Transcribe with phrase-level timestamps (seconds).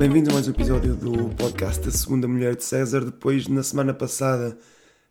[0.00, 3.04] Bem-vindos a mais um episódio do podcast da Segunda Mulher de César.
[3.04, 4.56] Depois, na semana passada,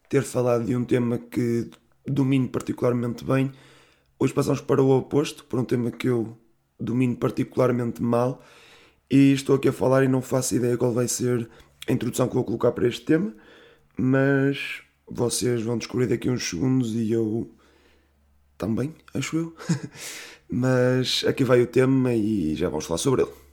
[0.10, 1.70] ter falado de um tema que
[2.08, 3.52] domino particularmente bem,
[4.18, 6.36] hoje passamos para o oposto, para um tema que eu
[6.80, 8.44] domino particularmente mal.
[9.12, 11.48] E estou aqui a falar e não faço ideia qual vai ser
[11.88, 13.32] a introdução que vou colocar para este tema,
[13.96, 17.48] mas vocês vão descobrir daqui uns segundos e eu
[18.58, 19.56] também, acho eu.
[20.50, 23.49] mas aqui vai o tema e já vamos falar sobre ele.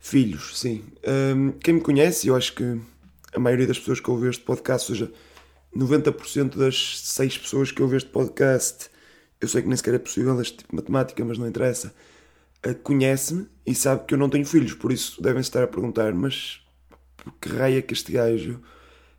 [0.00, 0.84] Filhos, sim.
[1.06, 2.80] Hum, quem me conhece, eu acho que
[3.32, 5.12] a maioria das pessoas que ouvem este podcast, ou seja,
[5.76, 8.90] 90% das 6 pessoas que ouvem este podcast,
[9.40, 11.94] eu sei que nem sequer é possível este tipo de matemática, mas não interessa,
[12.66, 16.12] uh, conhece-me e sabe que eu não tenho filhos, por isso devem estar a perguntar,
[16.12, 16.60] mas
[17.40, 18.60] que raio é que este gajo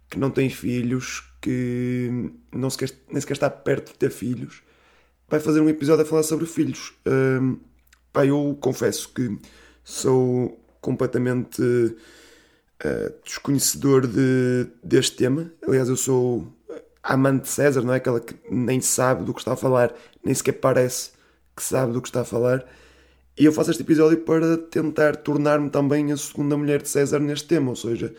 [0.09, 4.64] que não tem filhos, que não sequer, nem sequer está perto de ter filhos,
[5.27, 6.93] vai fazer um episódio a falar sobre filhos.
[7.05, 7.59] Hum,
[8.11, 9.37] pá, eu confesso que
[9.83, 15.51] sou completamente uh, desconhecedor de, deste tema.
[15.67, 16.47] Aliás, eu sou
[17.01, 17.97] amante de César, não é?
[17.97, 21.11] Aquela que nem sabe do que está a falar, nem sequer parece
[21.55, 22.65] que sabe do que está a falar.
[23.37, 27.47] E eu faço este episódio para tentar tornar-me também a segunda mulher de César neste
[27.47, 28.13] tema, ou seja,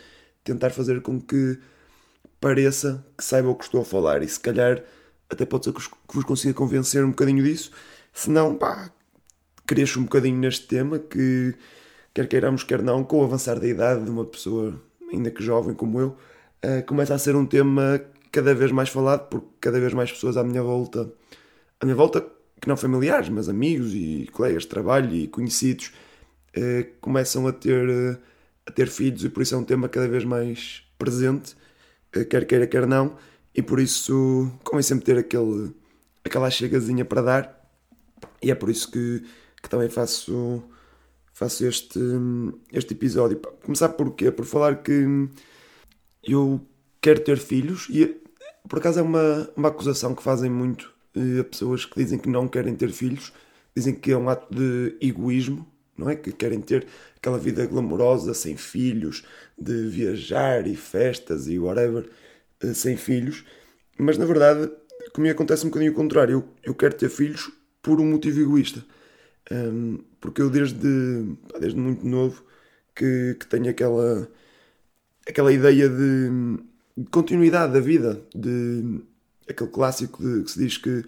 [0.44, 1.58] tentar fazer com que
[2.40, 4.82] pareça que saiba o que estou a falar e se calhar
[5.28, 7.70] até pode ser que vos- consiga convencer um bocadinho disso.
[8.12, 8.90] Se não, pá,
[9.66, 11.54] cresço um bocadinho neste tema que,
[12.14, 14.80] quer queiramos, quer não, com o avançar da idade de uma pessoa
[15.12, 16.16] ainda que jovem como eu,
[16.62, 18.00] eh, começa a ser um tema
[18.32, 21.12] cada vez mais falado por cada vez mais pessoas à minha volta,
[21.80, 22.20] à minha volta,
[22.60, 25.92] que não familiares, mas amigos e colegas de trabalho e conhecidos,
[26.54, 28.18] eh, começam a ter, eh,
[28.66, 31.56] a ter filhos e por isso é um tema cada vez mais presente,
[32.30, 33.16] quer queira, quer não,
[33.56, 35.72] e por isso convém sempre ter aquele,
[36.24, 37.70] aquela chegazinha para dar,
[38.42, 39.24] e é por isso que,
[39.62, 40.62] que também faço,
[41.32, 41.98] faço este,
[42.72, 43.40] este episódio.
[43.64, 44.30] Começar por quê?
[44.30, 45.28] Por falar que
[46.22, 46.60] eu
[47.00, 48.20] quero ter filhos e
[48.68, 52.28] por acaso é uma, uma acusação que fazem muito eh, a pessoas que dizem que
[52.28, 53.32] não querem ter filhos,
[53.74, 55.66] dizem que é um ato de egoísmo,
[55.96, 56.16] não é?
[56.16, 59.24] Que querem ter aquela vida glamourosa, sem filhos,
[59.58, 62.10] de viajar e festas e whatever, eh,
[62.74, 63.44] sem filhos,
[63.98, 64.70] mas na verdade
[65.16, 67.50] comigo acontece um bocadinho o contrário, eu, eu quero ter filhos
[67.82, 68.84] por um motivo egoísta.
[69.50, 71.24] Um, porque eu desde,
[71.58, 72.44] desde muito novo
[72.94, 74.28] que, que tenho aquela,
[75.26, 76.28] aquela ideia de,
[76.96, 79.00] de continuidade da vida, de
[79.48, 81.04] aquele clássico de, que se diz que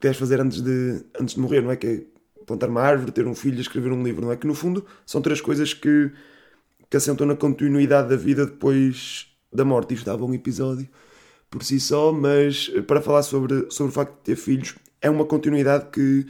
[0.00, 1.76] deves fazer antes de, antes de morrer, não é?
[1.76, 2.02] Que é
[2.46, 4.36] plantar uma árvore, ter um filho escrever um livro, não é?
[4.36, 6.12] Que no fundo são três coisas que,
[6.88, 9.94] que assentam na continuidade da vida depois da morte.
[9.94, 10.88] Isto dava um episódio
[11.50, 15.24] por si só, mas para falar sobre, sobre o facto de ter filhos, é uma
[15.24, 16.26] continuidade que,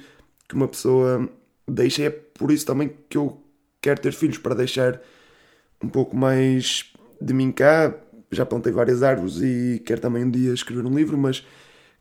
[0.48, 1.28] que uma pessoa
[1.69, 2.04] deixa.
[2.04, 3.42] É por isso também que eu
[3.80, 5.00] quero ter filhos, para deixar
[5.82, 7.94] um pouco mais de mim cá.
[8.32, 11.44] Já plantei várias árvores e quero também um dia escrever um livro, mas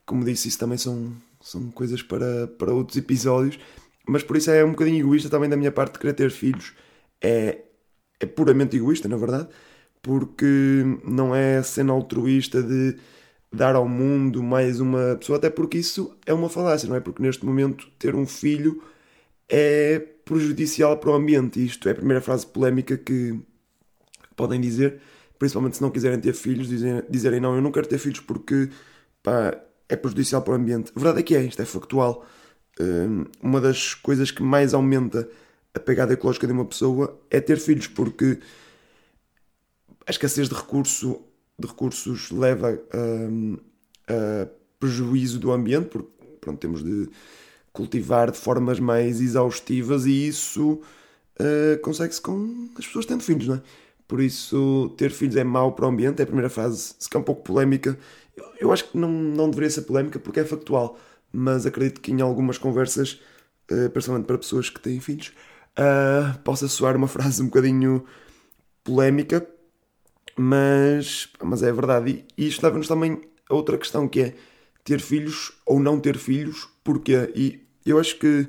[0.06, 3.58] como disse, isso também são, são coisas para, para outros episódios.
[4.06, 6.72] Mas por isso é um bocadinho egoísta também da minha parte de querer ter filhos.
[7.20, 7.58] É,
[8.18, 9.48] é puramente egoísta, na verdade,
[10.02, 12.96] porque não é cena altruísta de
[13.52, 17.00] dar ao mundo mais uma pessoa, até porque isso é uma falácia, não é?
[17.00, 18.82] Porque neste momento ter um filho
[19.48, 21.64] é prejudicial para o ambiente.
[21.64, 23.38] Isto é a primeira frase polémica que
[24.36, 25.00] podem dizer,
[25.38, 28.70] principalmente se não quiserem ter filhos, dizerem, dizerem não, eu não quero ter filhos porque
[29.22, 29.56] pá,
[29.88, 30.92] é prejudicial para o ambiente.
[30.94, 32.24] A verdade é que é, isto é factual.
[32.80, 35.28] Hum, uma das coisas que mais aumenta
[35.74, 38.38] a pegada ecológica de uma pessoa é ter filhos, porque
[40.10, 41.20] a escassez de, recurso,
[41.58, 43.56] de recursos leva hum,
[44.08, 44.48] a
[44.78, 46.10] prejuízo do ambiente, porque
[46.40, 47.08] pronto, temos de
[47.72, 50.80] cultivar de formas mais exaustivas e isso
[51.38, 53.62] uh, consegue-se com as pessoas tendo filhos, não é?
[54.08, 57.22] Por isso, ter filhos é mau para o ambiente, é a primeira frase, se calhar
[57.22, 57.96] um pouco polémica.
[58.36, 60.98] Eu, eu acho que não, não deveria ser polémica porque é factual,
[61.32, 63.20] mas acredito que em algumas conversas,
[63.70, 65.32] uh, principalmente para pessoas que têm filhos,
[65.78, 68.04] uh, possa soar uma frase um bocadinho
[68.82, 69.46] polémica,
[70.40, 72.24] mas, mas é verdade.
[72.36, 74.34] E isto leva-nos também a outra questão que é
[74.82, 77.30] ter filhos ou não ter filhos, porquê?
[77.34, 78.48] E eu acho que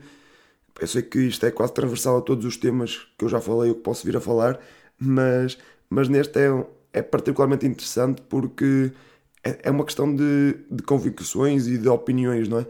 [0.80, 3.70] eu sei que isto é quase transversal a todos os temas que eu já falei
[3.70, 4.58] ou que posso vir a falar,
[4.98, 5.58] mas,
[5.90, 8.94] mas neste é, é particularmente interessante porque
[9.44, 12.68] é, é uma questão de, de convicções e de opiniões, não é?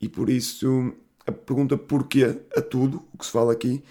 [0.00, 0.92] E por isso
[1.24, 3.84] a pergunta porquê a tudo, o que se fala aqui,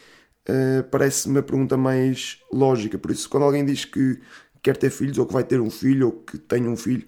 [0.49, 2.97] uh, parece-me a pergunta mais lógica.
[2.97, 4.19] Por isso, quando alguém diz que
[4.63, 7.05] quer ter filhos, ou que vai ter um filho, ou que tem um filho,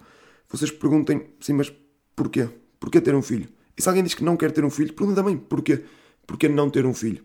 [0.49, 1.73] vocês perguntem, sim, mas
[2.15, 2.49] porquê?
[2.79, 3.47] Porquê ter um filho?
[3.77, 5.83] E se alguém diz que não quer ter um filho, pergunta também, porquê?
[6.27, 7.23] Porquê não ter um filho?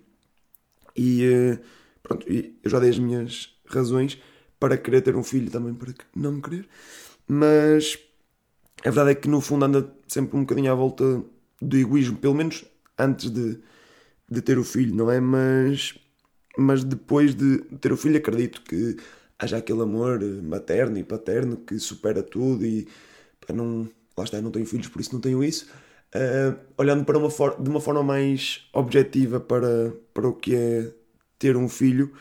[0.96, 1.58] E eh,
[2.02, 4.20] pronto, eu já dei as minhas razões
[4.58, 6.68] para querer ter um filho, também para não querer,
[7.26, 7.98] mas
[8.84, 11.22] a verdade é que no fundo anda sempre um bocadinho à volta
[11.60, 12.64] do egoísmo, pelo menos
[12.98, 13.58] antes de,
[14.30, 15.20] de ter o filho, não é?
[15.20, 15.98] Mas,
[16.56, 18.96] mas depois de ter o filho, acredito que
[19.40, 22.86] haja aquele amor materno e paterno que supera tudo e
[23.40, 23.88] para não.
[24.16, 25.66] Lá está, não tenho filhos, por isso não tenho isso.
[26.14, 30.92] Uh, olhando para uma de uma forma mais objetiva para, para o que é
[31.38, 32.12] ter um filho,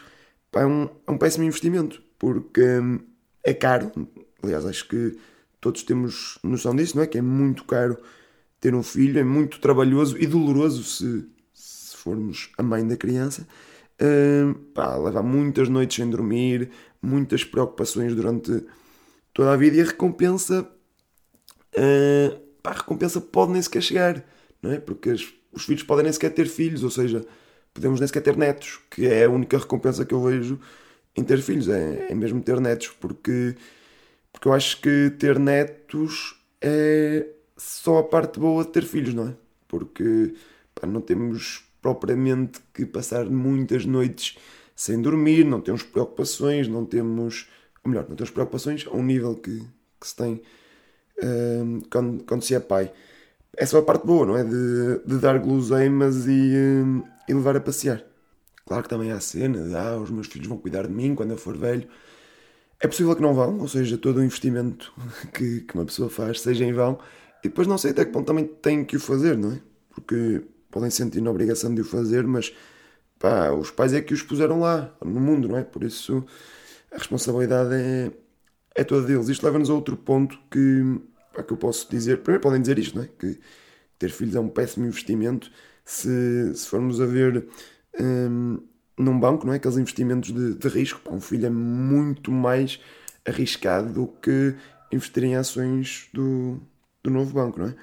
[0.52, 3.00] pá, é, um, é um péssimo investimento, porque hum,
[3.44, 3.92] é caro.
[4.42, 5.18] Aliás, acho que
[5.60, 7.08] todos temos noção disso, não é?
[7.08, 7.98] Que é muito caro
[8.62, 13.48] ter um filho, é muito trabalhoso e doloroso se, se formos a mãe da criança.
[14.02, 16.70] Uh, pá, levar muitas noites sem dormir,
[17.02, 18.64] muitas preocupações durante
[19.34, 20.68] toda a vida e a recompensa,
[21.78, 24.26] uh, a recompensa pode nem sequer chegar,
[24.62, 24.80] não é?
[24.80, 27.26] Porque as, os filhos podem nem sequer ter filhos, ou seja,
[27.74, 30.60] podemos nem sequer ter netos, que é a única recompensa que eu vejo
[31.16, 33.56] em ter filhos, é, é mesmo ter netos, porque,
[34.32, 39.30] porque eu acho que ter netos é só a parte boa de ter filhos, não
[39.30, 39.34] é?
[39.68, 40.34] Porque
[40.74, 44.38] pá, não temos propriamente que passar muitas noites
[44.80, 47.50] sem dormir, não temos preocupações, não temos.
[47.84, 49.60] Ou melhor, não temos preocupações a um nível que,
[50.00, 50.42] que se tem
[51.22, 52.90] um, quando, quando se é pai.
[53.58, 54.44] É só a parte boa, não é?
[54.46, 58.02] De, de dar guloseimas e, um, e levar a passear.
[58.66, 61.14] Claro que também há a cena de ah, os meus filhos vão cuidar de mim
[61.14, 61.86] quando eu for velho.
[62.80, 64.94] É possível que não vão, ou seja, todo o investimento
[65.36, 66.98] que, que uma pessoa faz seja em vão.
[67.44, 69.60] E depois não sei até que ponto também tem que o fazer, não é?
[69.90, 70.42] Porque
[70.72, 72.54] podem sentir na obrigação de o fazer, mas
[73.20, 75.64] pá, os pais é que os puseram lá, no mundo, não é?
[75.64, 76.26] Por isso
[76.92, 78.12] a responsabilidade é,
[78.76, 79.30] é toda deles.
[79.30, 81.00] Isto leva-nos a outro ponto que,
[81.34, 82.20] pá, que eu posso dizer.
[82.20, 83.08] Primeiro podem dizer isto, não é?
[83.08, 83.40] Que
[84.00, 85.52] ter filhos é um péssimo investimento.
[85.86, 87.48] Se, se formos a ver
[88.00, 88.60] hum,
[88.98, 89.58] num banco, não é?
[89.58, 92.80] Aqueles investimentos de, de risco, pá, um filho é muito mais
[93.26, 94.56] arriscado do que
[94.92, 96.60] investir em ações do,
[97.04, 97.76] do novo banco, não é?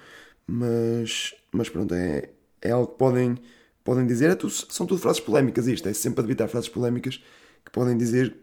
[0.47, 2.31] Mas, mas pronto, é,
[2.63, 3.39] é algo que podem,
[3.87, 4.31] podem dizer.
[4.31, 4.37] É
[4.69, 7.23] são tudo frases polémicas isto, é sempre evitar frases polémicas
[7.65, 8.37] que podem dizer,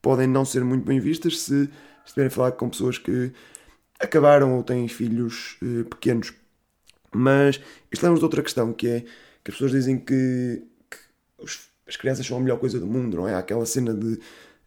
[0.00, 1.68] podem não ser muito bem vistas se
[2.04, 3.30] estiverem a falar com pessoas que
[4.00, 6.32] acabaram ou têm filhos eh, pequenos.
[7.14, 7.60] Mas
[7.92, 9.00] isto leva-nos a outra questão, que é
[9.44, 10.98] que as pessoas dizem que, que
[11.38, 13.34] os, as crianças são a melhor coisa do mundo, não é?
[13.34, 14.18] Aquela cena de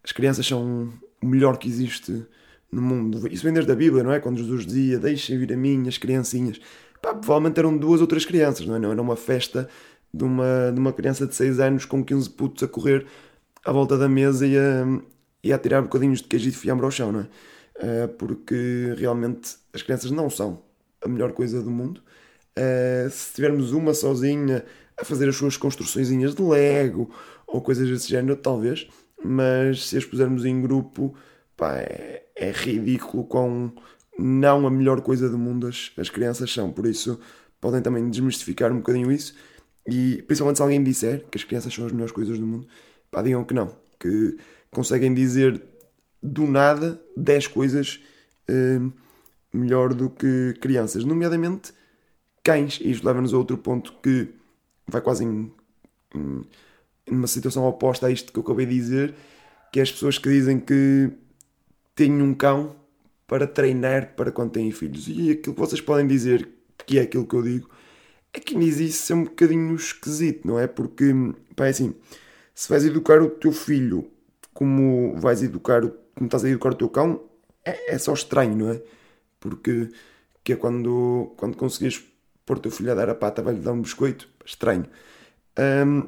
[0.04, 0.92] as crianças são
[1.22, 2.26] o melhor que existe
[2.72, 3.28] no mundo.
[3.32, 4.20] Isso vem desde a Bíblia, não é?
[4.20, 6.60] Quando Jesus dizia: Deixem vir a mim as criancinhas.
[7.02, 8.80] Pá, provavelmente eram duas ou três crianças, não é?
[8.80, 9.70] Não era uma festa
[10.14, 13.06] de uma, de uma criança de 6 anos com 15 putos a correr
[13.64, 14.86] à volta da mesa e a,
[15.44, 17.28] e a tirar bocadinhos de queijo de fiambre ao chão, não é?
[17.80, 20.62] Uh, porque realmente as crianças não são
[21.02, 22.02] a melhor coisa do mundo.
[22.58, 24.66] Uh, se tivermos uma sozinha
[24.98, 27.10] a fazer as suas construções de Lego
[27.48, 28.88] ou coisas desse género, talvez,
[29.24, 31.16] mas se as pusermos em grupo,
[31.56, 33.72] pá, é, é ridículo com
[34.18, 36.72] não a melhor coisa do mundo as, as crianças são.
[36.72, 37.20] Por isso,
[37.62, 39.34] podem também desmistificar um bocadinho isso.
[39.92, 42.68] E principalmente se alguém disser que as crianças são as melhores coisas do mundo,
[43.10, 43.76] pá, digam que não.
[44.00, 44.38] Que
[44.72, 45.62] conseguem dizer
[46.22, 48.00] do nada 10 coisas
[48.50, 48.92] uh,
[49.54, 51.74] melhor do que crianças, nomeadamente
[52.44, 52.80] cães.
[52.82, 54.30] E isto leva-nos a outro ponto que
[54.88, 55.52] vai quase em,
[56.16, 56.42] em,
[57.08, 59.16] em uma situação oposta a isto que eu acabei de dizer,
[59.72, 61.12] que é as pessoas que dizem que
[61.96, 62.76] tenho um cão
[63.28, 65.08] para treinar para quando têm filhos.
[65.08, 66.48] E aquilo que vocês podem dizer,
[66.86, 67.70] que é aquilo que eu digo,
[68.34, 70.68] é que nisso isso é um bocadinho esquisito, não é?
[70.68, 71.14] Porque,
[71.56, 71.96] pá, é assim,
[72.54, 74.10] se vais educar o teu filho
[74.54, 75.82] como vais educar,
[76.16, 77.22] como estás a educar o teu cão,
[77.66, 78.82] é, é só estranho, não é?
[79.40, 79.90] Porque
[80.44, 82.04] que é quando, quando conseguires
[82.46, 84.86] pôr o teu filho a dar a pata, vai-lhe dar um biscoito, estranho.
[85.58, 86.04] Um,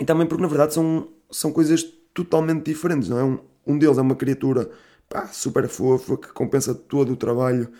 [0.00, 1.82] e também porque, na verdade, são, são coisas
[2.14, 3.24] totalmente diferentes, não é?
[3.24, 4.70] Um, um deles é uma criatura
[5.08, 7.70] pá, super fofa, que compensa todo o trabalho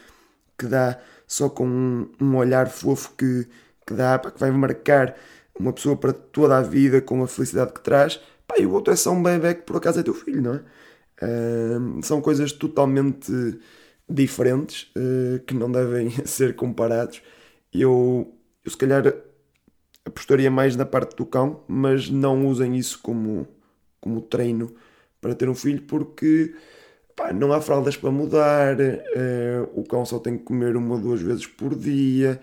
[0.59, 3.47] que dá só com um, um olhar fofo que,
[3.87, 5.17] que dá, pá, que vai marcar
[5.59, 8.21] uma pessoa para toda a vida com a felicidade que traz.
[8.47, 10.55] Pá, e o outro é só um bebê que por acaso é teu filho, não
[10.55, 10.63] é?
[11.23, 13.33] Uh, são coisas totalmente
[14.09, 17.23] diferentes uh, que não devem ser comparados.
[17.73, 19.15] Eu, eu se calhar
[20.05, 23.47] apostaria mais na parte do cão, mas não usem isso como,
[24.01, 24.75] como treino
[25.21, 26.55] para ter um filho, porque
[27.17, 31.01] pá, não há fraldas para mudar, uh, o cão só tem que comer uma ou
[31.01, 32.41] duas vezes por dia,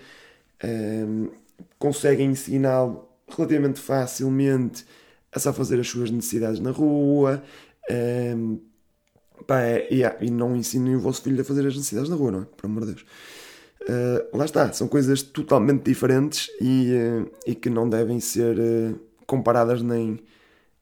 [0.63, 1.31] uh,
[1.77, 4.85] conseguem ensiná-lo relativamente facilmente
[5.31, 7.43] a só fazer as suas necessidades na rua,
[7.89, 8.61] uh,
[9.47, 12.31] Pá, é, e, e não ensinem o vosso filho a fazer as necessidades na rua,
[12.31, 12.45] não é?
[12.45, 13.05] Por amor de Deus.
[13.81, 18.99] Uh, lá está, são coisas totalmente diferentes e, uh, e que não devem ser uh,
[19.25, 20.19] comparadas nem,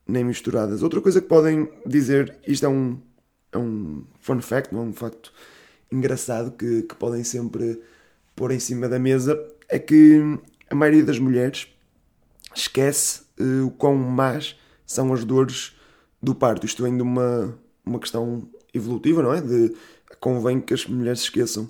[0.07, 0.83] nem misturadas.
[0.83, 2.99] Outra coisa que podem dizer, isto é um,
[3.51, 5.33] é um fun fact, não é um facto
[5.91, 7.81] engraçado que, que podem sempre
[8.35, 9.35] pôr em cima da mesa,
[9.71, 10.21] é que
[10.69, 11.67] a maioria das mulheres
[12.53, 13.21] esquece
[13.65, 15.75] o quão más são as dores
[16.21, 16.65] do parto.
[16.65, 19.41] Isto de uma, uma questão evolutiva, não é?
[19.41, 19.73] De
[20.19, 21.69] convém que as mulheres esqueçam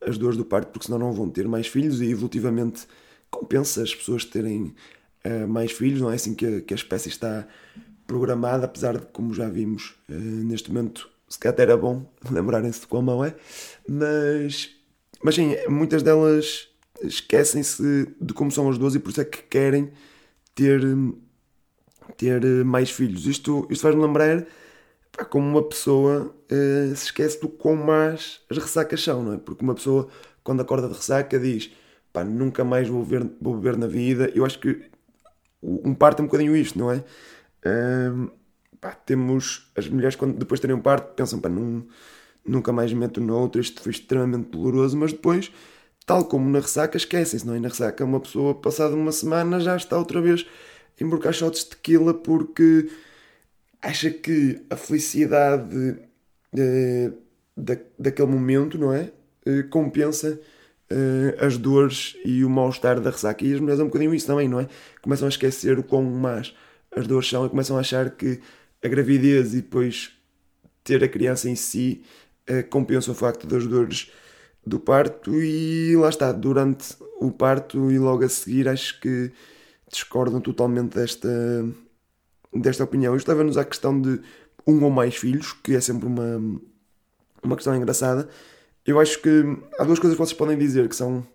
[0.00, 2.86] as dores do parto, porque senão não vão ter mais filhos e evolutivamente
[3.30, 4.74] compensa as pessoas terem
[5.24, 7.46] uh, mais filhos, não é assim que a, que a espécie está
[8.06, 12.86] programada, apesar de, como já vimos uh, neste momento, se calhar era bom lembrarem-se de
[12.88, 13.36] qual mão é,
[13.88, 14.70] mas,
[15.22, 16.71] mas sim, muitas delas
[17.04, 19.90] esquecem-se de como são as duas e por isso é que querem
[20.54, 20.80] ter,
[22.16, 23.26] ter mais filhos.
[23.26, 24.46] Isto, isto faz-me lembrar
[25.12, 29.36] pá, como uma pessoa uh, se esquece do quão más as ressacas são, não é?
[29.38, 30.08] Porque uma pessoa,
[30.42, 31.70] quando acorda de ressaca, diz
[32.12, 34.30] pá, nunca mais vou beber, vou beber na vida.
[34.34, 34.90] Eu acho que
[35.62, 37.04] um parto é um bocadinho isto, não é?
[37.64, 38.30] Uh,
[38.80, 41.86] pá, temos as mulheres, quando depois terem um parto, pensam pá, num,
[42.44, 45.52] nunca mais meto noutro, isto foi extremamente doloroso, mas depois,
[46.06, 47.60] tal como na ressaca, esquecem-se, não é?
[47.60, 50.46] Na ressaca, uma pessoa, passada uma semana, já está outra vez
[51.00, 52.90] a emborcar de tequila porque
[53.80, 55.76] acha que a felicidade
[56.54, 57.18] uh,
[57.56, 59.12] da, daquele momento, não é?
[59.46, 60.40] Uh, compensa
[60.90, 63.44] uh, as dores e o mal-estar da ressaca.
[63.44, 64.68] E as mulheres é um bocadinho isso também, não é?
[65.02, 66.54] Começam a esquecer o quão más
[66.94, 68.40] as dores são e começam a achar que
[68.82, 70.12] a gravidez e depois
[70.84, 72.02] ter a criança em si
[72.70, 74.10] compensa o facto das dores
[74.64, 79.32] do parto e lá está, durante o parto e logo a seguir acho que
[79.90, 81.28] discordam totalmente desta,
[82.52, 83.16] desta opinião.
[83.16, 84.20] Isto leva-nos à questão de
[84.66, 86.40] um ou mais filhos, que é sempre uma,
[87.42, 88.28] uma questão engraçada.
[88.86, 89.44] Eu acho que
[89.78, 91.26] há duas coisas que vocês podem dizer que são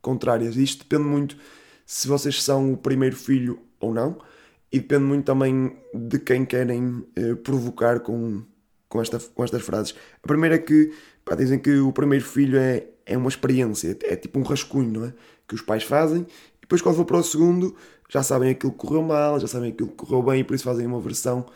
[0.00, 0.56] contrárias.
[0.56, 1.36] Isto depende muito
[1.86, 4.18] se vocês são o primeiro filho ou não,
[4.70, 8.42] e depende muito também de quem querem eh, provocar com,
[8.88, 9.94] com, esta, com estas frases.
[10.22, 10.92] A primeira é que
[11.24, 15.06] pá, dizem que o primeiro filho é, é uma experiência, é tipo um rascunho, não
[15.06, 15.14] é?
[15.46, 17.74] Que os pais fazem, e depois quando for para o segundo
[18.08, 20.64] já sabem aquilo que correu mal, já sabem aquilo que correu bem e por isso
[20.64, 21.46] fazem uma versão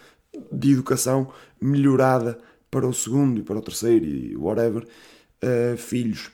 [0.51, 1.31] de educação
[1.61, 2.39] melhorada
[2.71, 6.31] para o segundo e para o terceiro e whatever uh, filhos.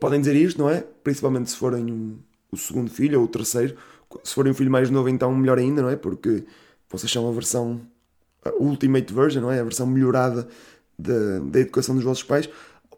[0.00, 0.84] Podem dizer isto, não é?
[1.04, 2.18] Principalmente se forem um,
[2.50, 3.76] o segundo filho ou o terceiro.
[4.24, 5.96] Se forem um filho mais novo, então melhor ainda, não é?
[5.96, 6.44] Porque
[6.88, 7.80] vocês são a versão
[8.44, 9.60] a ultimate version, não é?
[9.60, 10.48] A versão melhorada
[11.02, 12.48] da, da educação dos vossos pais.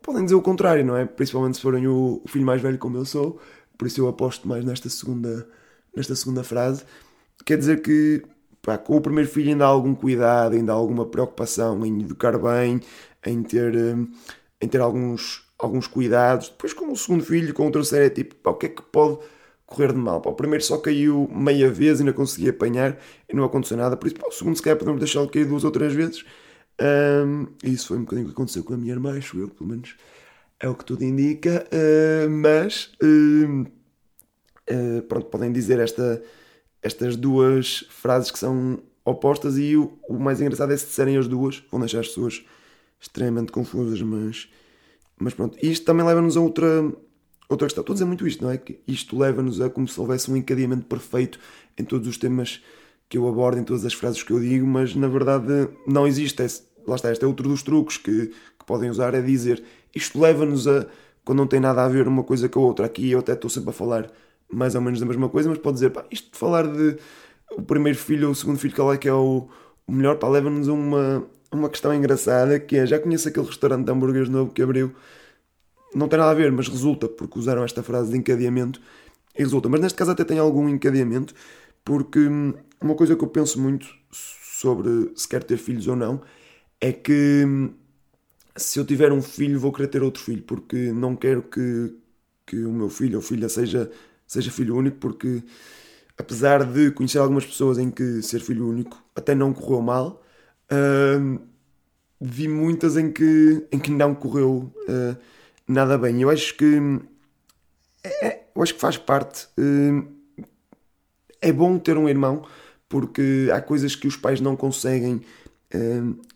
[0.02, 1.06] Podem dizer o contrário, não é?
[1.06, 3.40] Principalmente se forem o, o filho mais velho como eu sou.
[3.78, 5.46] Por isso eu aposto mais nesta segunda
[5.94, 6.84] nesta segunda frase,
[7.44, 8.22] quer dizer que
[8.62, 12.38] pá, com o primeiro filho ainda há algum cuidado, ainda há alguma preocupação em educar
[12.38, 12.80] bem,
[13.24, 14.08] em ter, hum,
[14.60, 16.48] em ter alguns, alguns cuidados.
[16.48, 18.82] Depois com o segundo filho, com o terceiro é tipo, pá, o que é que
[18.82, 19.18] pode
[19.66, 20.20] correr de mal?
[20.20, 24.06] Pá, o primeiro só caiu meia vez, ainda consegui apanhar e não aconteceu nada, por
[24.06, 26.24] isso pá, o segundo se calhar podemos deixá-lo cair duas ou três vezes.
[26.80, 29.70] Um, isso foi um bocadinho o que aconteceu com a minha irmã, acho eu, pelo
[29.70, 29.94] menos
[30.58, 32.92] é o que tudo indica, uh, mas...
[33.02, 33.70] Uh,
[35.08, 36.22] pronto, podem dizer esta,
[36.82, 41.28] estas duas frases que são opostas e o, o, mais engraçado é se disserem as
[41.28, 42.44] duas, vão deixar as pessoas
[43.00, 44.48] extremamente confusas, mas,
[45.18, 45.58] mas pronto.
[45.62, 46.66] Isto também leva-nos a outra,
[47.48, 47.82] outra questão.
[47.82, 48.56] Estou a dizer muito isto, não é?
[48.56, 51.38] Que isto leva-nos a como se houvesse um encadeamento perfeito
[51.76, 52.62] em todos os temas
[53.14, 56.42] que eu abordo, em todas as frases que eu digo, mas na verdade não existe.
[56.42, 59.62] Esse, lá está, este é outro dos truques que, que podem usar, é dizer
[59.94, 60.84] isto leva-nos a
[61.24, 62.86] quando não tem nada a ver uma coisa com a outra.
[62.86, 64.10] Aqui eu até estou sempre a falar
[64.52, 66.96] mais ou menos da mesma coisa, mas pode dizer, pá, isto de falar de
[67.56, 69.48] o primeiro filho ou o segundo filho, qual é que é o,
[69.86, 73.84] o melhor, pá, leva-nos a uma, uma questão engraçada, que é, já conheço aquele restaurante
[73.84, 74.92] de hambúrgueres novo que abriu,
[75.94, 78.80] não tem nada a ver, mas resulta, porque usaram esta frase de encadeamento,
[79.36, 81.32] e resulta, mas neste caso até tem algum encadeamento,
[81.84, 86.22] porque hum, uma coisa que eu penso muito sobre se quer ter filhos ou não,
[86.80, 87.74] é que hum,
[88.56, 91.94] se eu tiver um filho vou querer ter outro filho, porque não quero que,
[92.46, 93.90] que o meu filho ou filha seja
[94.26, 95.42] seja filho único, porque
[96.18, 100.22] apesar de conhecer algumas pessoas em que ser filho único até não correu mal,
[100.72, 101.40] uh,
[102.20, 105.16] vi muitas em que, em que não correu uh,
[105.68, 106.22] nada bem.
[106.22, 106.80] Eu acho que
[108.02, 109.46] é, é, eu acho que faz parte.
[109.58, 110.06] Uh,
[111.48, 112.44] é bom ter um irmão
[112.88, 115.20] porque há coisas que os pais não conseguem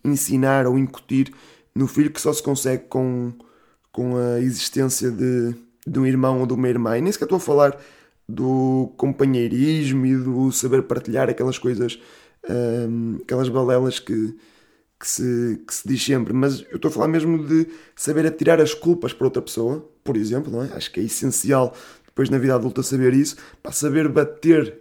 [0.04, 1.32] ensinar ou incutir
[1.72, 3.32] no filho que só se consegue com,
[3.92, 5.54] com a existência de
[5.88, 6.96] de um irmão ou de uma irmã.
[6.96, 7.76] E nem sequer estou a falar
[8.28, 11.98] do companheirismo e do saber partilhar aquelas coisas,
[12.48, 14.36] um, aquelas balelas que,
[15.00, 18.60] que se, que se diz sempre, mas eu estou a falar mesmo de saber atirar
[18.60, 20.72] as culpas para outra pessoa, por exemplo, não é?
[20.74, 21.74] Acho que é essencial
[22.04, 24.76] depois na vida adulta saber isso, para saber bater,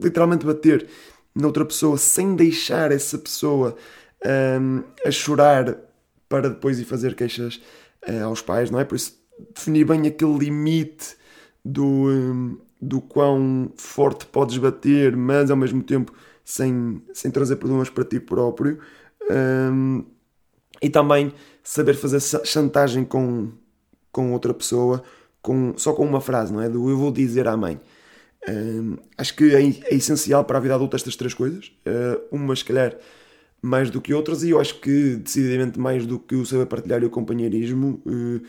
[0.00, 0.86] literalmente bater
[1.34, 3.76] noutra pessoa sem deixar essa pessoa
[4.60, 5.76] um, a chorar
[6.28, 7.60] para depois ir fazer queixas
[8.08, 8.84] uh, aos pais, não é?
[8.84, 9.18] Por isso
[9.54, 11.16] definir bem aquele limite
[11.64, 16.12] do, um, do quão forte podes bater, mas ao mesmo tempo
[16.44, 18.78] sem, sem trazer problemas para ti próprio.
[19.30, 20.04] Um,
[20.82, 21.32] e também
[21.62, 23.50] saber fazer chantagem com,
[24.10, 25.02] com outra pessoa
[25.42, 26.68] com, só com uma frase, não é?
[26.68, 27.80] Do eu vou dizer à mãe.
[29.16, 31.72] Acho que é, é, essencial para a vida adulta estas três coisas.
[31.86, 32.96] Uh, uma, se calhar,
[33.60, 37.02] mais do que outras, e eu acho que decididamente mais do que o saber partilhar
[37.02, 38.02] e o companheirismo.
[38.06, 38.40] Uh,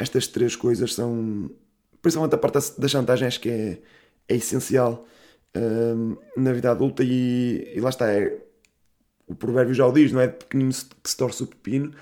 [0.00, 1.50] estas três coisas são,
[2.00, 3.78] principalmente a parte da chantagem, acho que é,
[4.28, 5.06] é essencial
[5.56, 7.02] uh, na vida adulta.
[7.04, 8.38] E, e lá está, é,
[9.26, 10.26] o provérbio já o diz, não é?
[10.28, 11.92] De pequenino que se torce o pepino.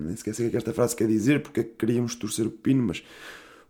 [0.00, 2.46] Nem esqueci o que, é que esta frase quer dizer, porque é que queríamos torcer
[2.46, 3.00] o pepino, mas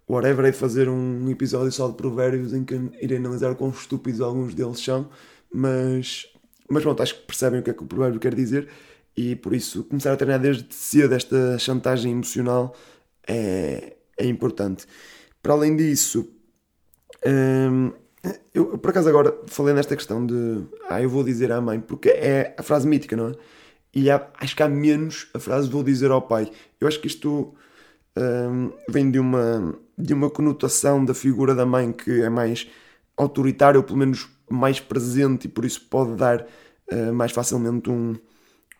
[0.09, 4.55] whatever, é fazer um episódio só de provérbios em que irei analisar quão estúpidos alguns
[4.55, 5.09] deles são,
[5.53, 6.27] mas,
[6.69, 8.69] mas pronto, acho que percebem o que é que o provérbio quer dizer
[9.17, 12.75] e por isso começar a treinar desde cedo esta chantagem emocional
[13.27, 14.87] é, é importante.
[15.43, 16.29] Para além disso,
[17.27, 17.93] hum,
[18.55, 22.11] eu por acaso agora falei nesta questão de ah, eu vou dizer à mãe, porque
[22.11, 23.33] é a frase mítica, não é?
[23.97, 26.51] e há, acho que há menos a frase vou dizer ao pai.
[26.79, 27.55] Eu acho que isto
[28.17, 32.67] um, vem de uma, de uma conotação da figura da mãe que é mais
[33.17, 36.47] autoritária, ou pelo menos mais presente, e por isso pode dar
[36.93, 38.17] uh, mais facilmente um,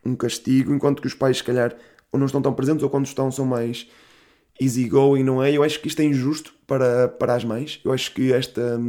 [0.05, 1.75] um castigo, enquanto que os pais, se calhar,
[2.13, 3.89] ou não estão tão presentes, ou quando estão, são mais
[4.61, 5.53] easygoing, não é?
[5.53, 7.81] Eu acho que isto é injusto para, para as mães.
[7.85, 8.81] Eu acho que esta,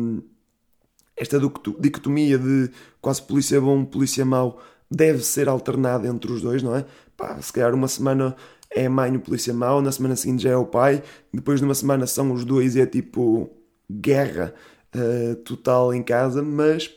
[1.16, 1.40] esta
[1.80, 2.70] dicotomia de
[3.02, 6.86] quase polícia bom, polícia mau deve ser alternado entre os dois, não é?
[7.18, 8.36] Pá, se calhar uma semana
[8.70, 11.02] é a mãe o polícia mau, na semana seguinte já é o pai,
[11.34, 13.50] depois de uma semana são os dois e é tipo
[13.90, 14.54] guerra
[14.96, 16.88] uh, total em casa, mas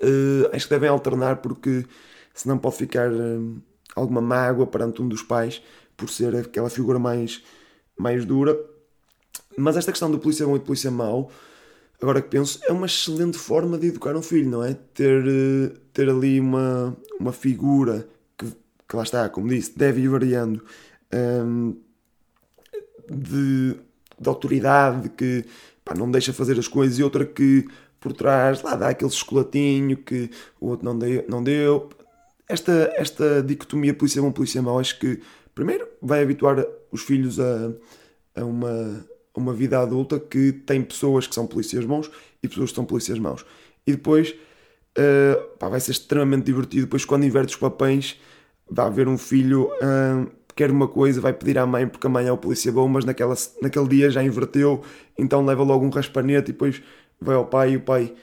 [0.00, 1.84] uh, acho que devem alternar porque
[2.34, 3.62] senão pode ficar uh,
[3.96, 5.62] alguma mágoa perante um dos pais
[5.96, 7.42] por ser aquela figura mais,
[7.98, 8.58] mais dura.
[9.56, 11.30] Mas esta questão do polícia bom e do polícia mau
[12.02, 14.74] agora que penso, é uma excelente forma de educar um filho, não é?
[14.74, 15.22] Ter,
[15.92, 18.06] ter ali uma, uma figura
[18.88, 20.64] que, lá está, como disse, deve ir variando
[21.12, 21.76] um,
[23.10, 23.76] de,
[24.18, 25.44] de autoridade que
[25.84, 27.66] pá, não deixa fazer as coisas e outra que
[28.00, 31.24] por trás lá dá aquele chocolatinho que o outro não deu.
[31.28, 31.88] Não deu.
[32.48, 35.20] Esta, esta dicotomia polícia bom, polícia mau, acho que
[35.54, 37.72] primeiro vai habituar os filhos a,
[38.36, 42.10] a uma uma vida adulta que tem pessoas que são polícias bons
[42.42, 43.44] e pessoas que são polícias maus.
[43.86, 46.82] E depois uh, pá, vai ser extremamente divertido.
[46.82, 48.18] Depois, quando inverte os papéis,
[48.70, 52.26] vai haver um filho uh, quer uma coisa, vai pedir à mãe porque a mãe
[52.26, 54.82] é o polícia bom, mas naquela, naquele dia já inverteu,
[55.18, 56.82] então leva logo um raspanete e depois
[57.20, 58.14] vai ao pai e o pai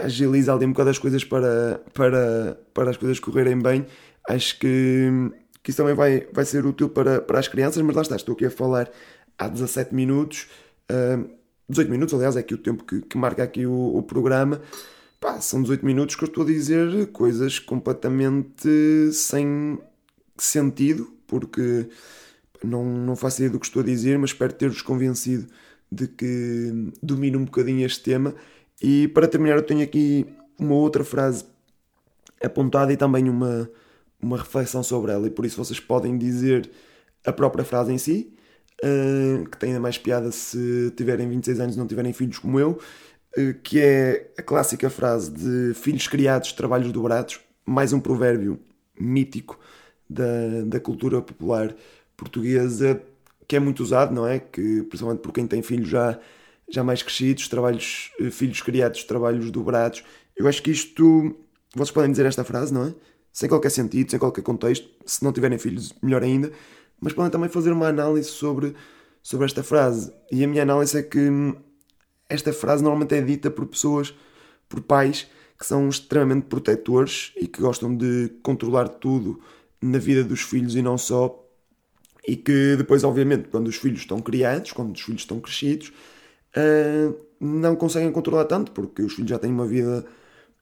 [0.00, 3.86] agiliza ali um bocado as coisas para, para, para as coisas correrem bem.
[4.28, 5.08] Acho que,
[5.62, 8.34] que isso também vai, vai ser útil para, para as crianças, mas lá está, estou
[8.34, 8.90] aqui a falar
[9.38, 10.48] há 17 minutos,
[10.90, 11.28] uh,
[11.68, 14.60] 18 minutos, aliás, é aqui o tempo que, que marca aqui o, o programa.
[15.22, 18.68] Pá, são 18 minutos que eu estou a dizer coisas completamente
[19.12, 19.78] sem
[20.36, 21.88] sentido, porque
[22.64, 25.46] não, não faço ideia do que estou a dizer, mas espero ter-vos convencido
[25.92, 28.34] de que domino um bocadinho este tema.
[28.82, 30.26] E para terminar, eu tenho aqui
[30.58, 31.44] uma outra frase
[32.42, 33.70] apontada e também uma,
[34.20, 36.68] uma reflexão sobre ela, e por isso vocês podem dizer
[37.24, 38.34] a própria frase em si
[38.82, 42.58] uh, que tem ainda mais piada se tiverem 26 anos e não tiverem filhos como
[42.58, 42.78] eu,
[43.62, 48.60] que é a clássica frase de filhos criados, trabalhos dobrados, mais um provérbio
[48.98, 49.58] mítico
[50.08, 51.74] da, da cultura popular
[52.16, 53.00] portuguesa
[53.48, 54.38] que é muito usado, não é?
[54.38, 56.18] Que principalmente por quem tem filhos já,
[56.70, 60.04] já mais crescidos, trabalhos, eh, filhos criados, trabalhos dobrados.
[60.36, 61.36] Eu acho que isto,
[61.74, 62.94] vocês podem dizer esta frase, não é?
[63.32, 64.88] Sem qualquer sentido, sem qualquer contexto.
[65.04, 66.52] Se não tiverem filhos, melhor ainda
[67.02, 68.76] mas podem também fazer uma análise sobre,
[69.20, 70.12] sobre esta frase.
[70.30, 71.18] E a minha análise é que
[72.32, 74.14] esta frase normalmente é dita por pessoas,
[74.68, 79.40] por pais que são extremamente protetores e que gostam de controlar tudo
[79.80, 81.38] na vida dos filhos e não só.
[82.26, 85.92] E que depois, obviamente, quando os filhos estão criados, quando os filhos estão crescidos,
[86.56, 90.04] uh, não conseguem controlar tanto, porque os filhos já têm uma vida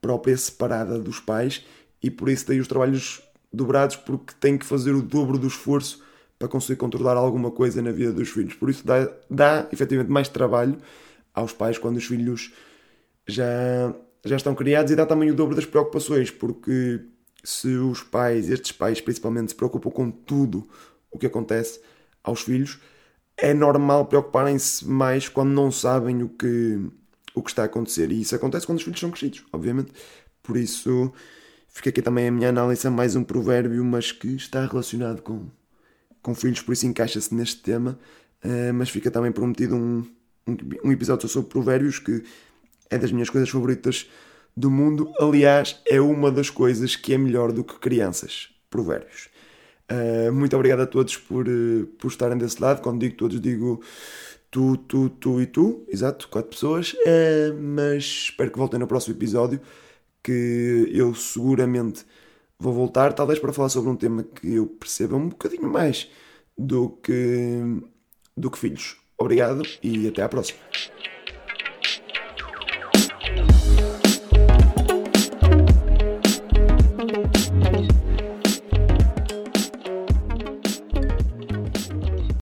[0.02, 1.64] própria separada dos pais
[2.02, 6.02] e por isso têm os trabalhos dobrados porque têm que fazer o dobro do esforço
[6.38, 8.54] para conseguir controlar alguma coisa na vida dos filhos.
[8.54, 10.76] Por isso dá, dá efetivamente mais trabalho
[11.34, 12.52] aos pais quando os filhos
[13.26, 17.00] já, já estão criados e dá também o dobro das preocupações, porque
[17.42, 20.68] se os pais, estes pais principalmente, se preocupam com tudo
[21.10, 21.80] o que acontece
[22.22, 22.78] aos filhos,
[23.36, 26.78] é normal preocuparem-se mais quando não sabem o que,
[27.34, 28.10] o que está a acontecer.
[28.12, 29.92] E isso acontece quando os filhos são crescidos, obviamente.
[30.42, 31.12] Por isso,
[31.68, 35.46] fica aqui também a minha análise a mais um provérbio, mas que está relacionado com,
[36.22, 37.98] com filhos, por isso encaixa-se neste tema.
[38.44, 40.06] Uh, mas fica também prometido um,
[40.84, 42.22] um, episódio sobre provérbios que
[42.88, 44.08] é das minhas coisas favoritas
[44.56, 45.12] do mundo.
[45.20, 48.48] Aliás, é uma das coisas que é melhor do que crianças.
[48.68, 49.28] Provérbios.
[49.90, 52.80] Uh, muito obrigado a todos por, uh, por estarem desse lado.
[52.80, 53.82] Quando digo todos, digo
[54.50, 55.84] tu, tu, tu e tu.
[55.88, 56.92] Exato, quatro pessoas.
[56.92, 59.60] Uh, mas espero que voltem no próximo episódio.
[60.22, 62.04] Que eu seguramente
[62.58, 66.10] vou voltar, talvez para falar sobre um tema que eu perceba um bocadinho mais
[66.56, 67.62] do que,
[68.36, 68.99] do que filhos.
[69.20, 70.58] Obrigado e até à próxima.